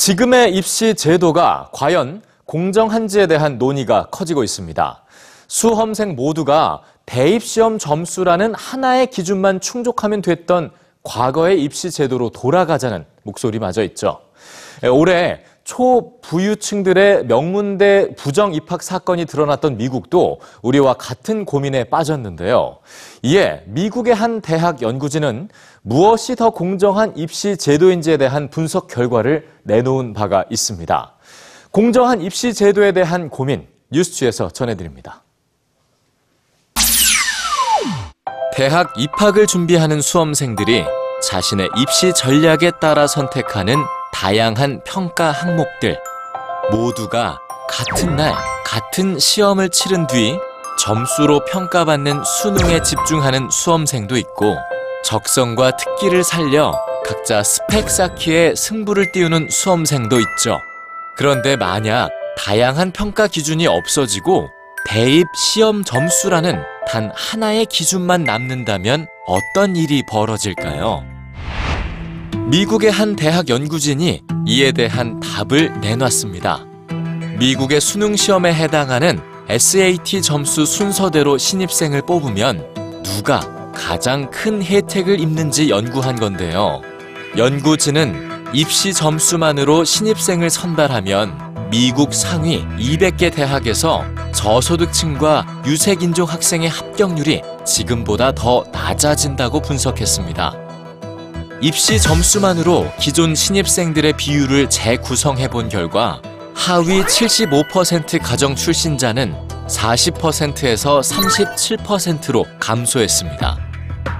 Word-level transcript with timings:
지금의 0.00 0.54
입시 0.56 0.94
제도가 0.94 1.68
과연 1.74 2.22
공정한지에 2.46 3.26
대한 3.26 3.58
논의가 3.58 4.06
커지고 4.10 4.42
있습니다. 4.42 5.04
수험생 5.46 6.16
모두가 6.16 6.80
대입시험 7.04 7.78
점수라는 7.78 8.54
하나의 8.54 9.08
기준만 9.08 9.60
충족하면 9.60 10.22
됐던 10.22 10.70
과거의 11.02 11.62
입시 11.62 11.90
제도로 11.90 12.30
돌아가자는 12.30 13.04
목소리마저 13.24 13.82
있죠. 13.82 14.22
올해 14.90 15.44
초부유층들의 15.64 17.26
명문대 17.26 18.14
부정 18.16 18.54
입학 18.54 18.82
사건이 18.82 19.26
드러났던 19.26 19.76
미국도 19.76 20.40
우리와 20.62 20.94
같은 20.94 21.44
고민에 21.44 21.84
빠졌는데요. 21.84 22.78
이에 23.22 23.62
미국의 23.66 24.14
한 24.14 24.40
대학 24.40 24.82
연구진은 24.82 25.48
무엇이 25.82 26.36
더 26.36 26.50
공정한 26.50 27.16
입시 27.16 27.56
제도인지에 27.56 28.16
대한 28.16 28.50
분석 28.50 28.88
결과를 28.88 29.48
내놓은 29.62 30.12
바가 30.12 30.44
있습니다. 30.50 31.14
공정한 31.70 32.20
입시 32.20 32.52
제도에 32.52 32.92
대한 32.92 33.28
고민 33.28 33.66
뉴스취에서 33.90 34.50
전해드립니다. 34.50 35.22
대학 38.52 38.92
입학을 38.98 39.46
준비하는 39.46 40.00
수험생들이 40.00 40.84
자신의 41.22 41.68
입시 41.78 42.12
전략에 42.12 42.72
따라 42.80 43.06
선택하는 43.06 43.76
다양한 44.20 44.82
평가 44.84 45.30
항목들 45.30 45.98
모두가 46.70 47.38
같은 47.70 48.16
날 48.16 48.34
같은 48.66 49.18
시험을 49.18 49.70
치른 49.70 50.06
뒤 50.08 50.36
점수로 50.78 51.42
평가받는 51.46 52.22
수능에 52.22 52.82
집중하는 52.82 53.48
수험생도 53.50 54.18
있고 54.18 54.58
적성과 55.04 55.78
특기를 55.78 56.22
살려 56.22 56.74
각자 57.02 57.42
스펙 57.42 57.88
쌓기에 57.88 58.54
승부를 58.56 59.10
띄우는 59.12 59.48
수험생도 59.48 60.18
있죠. 60.20 60.58
그런데 61.16 61.56
만약 61.56 62.10
다양한 62.36 62.92
평가 62.92 63.26
기준이 63.26 63.66
없어지고 63.66 64.50
대입 64.86 65.26
시험 65.34 65.82
점수라는 65.82 66.62
단 66.86 67.10
하나의 67.14 67.64
기준만 67.64 68.24
남는다면 68.24 69.06
어떤 69.26 69.76
일이 69.76 70.02
벌어질까요? 70.06 71.19
미국의 72.50 72.90
한 72.90 73.16
대학 73.16 73.48
연구진이 73.48 74.22
이에 74.46 74.72
대한 74.72 75.20
답을 75.20 75.80
내놨습니다. 75.80 76.64
미국의 77.38 77.80
수능 77.80 78.16
시험에 78.16 78.52
해당하는 78.52 79.20
SAT 79.48 80.22
점수 80.22 80.66
순서대로 80.66 81.38
신입생을 81.38 82.02
뽑으면 82.02 83.02
누가 83.02 83.40
가장 83.72 84.30
큰 84.30 84.62
혜택을 84.62 85.20
입는지 85.20 85.70
연구한 85.70 86.16
건데요. 86.16 86.82
연구진은 87.36 88.52
입시 88.52 88.92
점수만으로 88.92 89.84
신입생을 89.84 90.50
선발하면 90.50 91.70
미국 91.70 92.12
상위 92.12 92.64
200개 92.78 93.32
대학에서 93.32 94.04
저소득층과 94.34 95.62
유색인종 95.66 96.28
학생의 96.28 96.68
합격률이 96.68 97.42
지금보다 97.64 98.32
더 98.32 98.64
낮아진다고 98.72 99.60
분석했습니다. 99.60 100.69
입시 101.62 102.00
점수만으로 102.00 102.90
기존 102.98 103.34
신입생들의 103.34 104.14
비율을 104.14 104.70
재구성해 104.70 105.48
본 105.48 105.68
결과 105.68 106.22
하위 106.54 107.02
75% 107.02 108.22
가정 108.22 108.54
출신자는 108.56 109.34
40%에서 109.68 111.00
37%로 111.00 112.46
감소했습니다. 112.58 113.58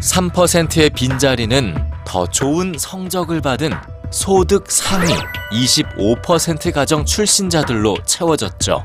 3%의 0.00 0.90
빈자리는 0.90 1.74
더 2.06 2.24
좋은 2.24 2.76
성적을 2.78 3.40
받은 3.40 3.72
소득 4.12 4.70
상위 4.70 5.12
25% 5.52 6.72
가정 6.72 7.04
출신자들로 7.04 7.96
채워졌죠. 8.06 8.84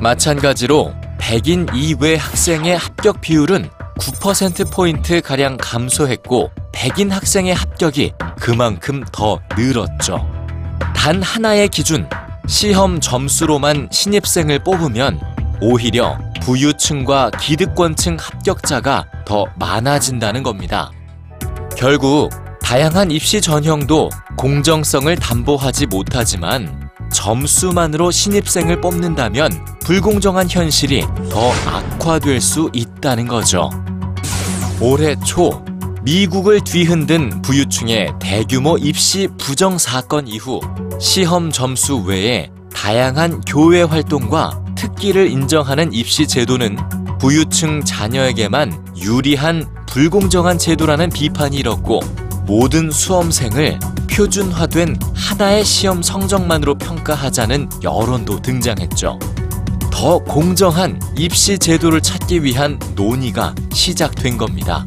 마찬가지로 0.00 0.92
백인 1.16 1.66
이외 1.74 2.16
학생의 2.16 2.76
합격 2.76 3.22
비율은 3.22 3.70
9%포인트 3.98 5.22
가량 5.22 5.56
감소했고 5.56 6.50
백인 6.72 7.10
학생의 7.10 7.54
합격이 7.54 8.12
그만큼 8.40 9.04
더 9.12 9.40
늘었죠. 9.56 10.26
단 10.94 11.22
하나의 11.22 11.68
기준, 11.68 12.08
시험 12.46 13.00
점수로만 13.00 13.88
신입생을 13.90 14.60
뽑으면 14.60 15.20
오히려 15.60 16.18
부유층과 16.42 17.32
기득권층 17.40 18.16
합격자가 18.18 19.06
더 19.26 19.44
많아진다는 19.58 20.42
겁니다. 20.42 20.90
결국 21.76 22.30
다양한 22.62 23.10
입시 23.10 23.40
전형도 23.40 24.10
공정성을 24.36 25.14
담보하지 25.16 25.86
못하지만 25.86 26.90
점수만으로 27.12 28.10
신입생을 28.10 28.80
뽑는다면 28.80 29.78
불공정한 29.80 30.48
현실이 30.48 31.06
더 31.30 31.50
악화될 31.66 32.40
수 32.40 32.70
있다는 32.72 33.26
거죠. 33.26 33.70
올해 34.80 35.16
초 35.24 35.64
미국을 36.08 36.62
뒤흔든 36.62 37.42
부유층의 37.42 38.14
대규모 38.18 38.78
입시 38.78 39.28
부정 39.36 39.76
사건 39.76 40.26
이후 40.26 40.58
시험 40.98 41.50
점수 41.52 41.98
외에 41.98 42.50
다양한 42.74 43.42
교회 43.42 43.82
활동과 43.82 44.64
특기를 44.74 45.30
인정하는 45.30 45.92
입시 45.92 46.26
제도는 46.26 46.78
부유층 47.20 47.84
자녀에게만 47.84 48.96
유리한 49.02 49.66
불공정한 49.86 50.56
제도라는 50.56 51.10
비판이 51.10 51.58
일었고 51.58 52.00
모든 52.46 52.90
수험생을 52.90 53.78
표준화된 54.10 54.98
하나의 55.14 55.62
시험 55.62 56.02
성적만으로 56.02 56.78
평가하자는 56.78 57.68
여론도 57.82 58.40
등장했죠. 58.40 59.18
더 59.92 60.18
공정한 60.20 60.98
입시 61.18 61.58
제도를 61.58 62.00
찾기 62.00 62.44
위한 62.44 62.78
논의가 62.94 63.54
시작된 63.74 64.38
겁니다. 64.38 64.86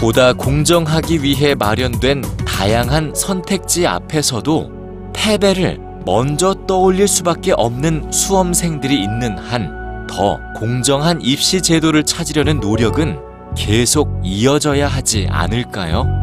보다 0.00 0.32
공정하기 0.32 1.22
위해 1.22 1.54
마련된 1.54 2.22
다양한 2.46 3.12
선택지 3.14 3.86
앞에서도 3.86 4.70
패배를 5.12 5.78
먼저 6.06 6.54
떠올릴 6.66 7.06
수밖에 7.06 7.52
없는 7.52 8.10
수험생들이 8.10 9.02
있는 9.02 9.36
한 9.38 9.80
더 10.10 10.40
공정한 10.56 11.20
입시 11.22 11.62
제도를 11.62 12.02
찾으려는 12.02 12.58
노력은 12.58 13.20
계속 13.56 14.20
이어져야 14.24 14.88
하지 14.88 15.28
않을까요? 15.30 16.19